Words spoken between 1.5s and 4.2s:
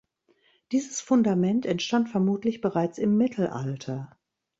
entstand vermutlich bereits im Mittelalter.